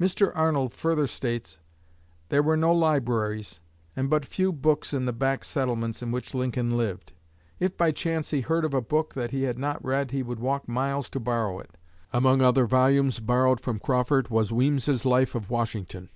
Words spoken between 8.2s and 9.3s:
he heard of a book